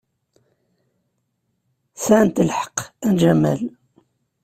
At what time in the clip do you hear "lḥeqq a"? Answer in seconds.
2.49-3.09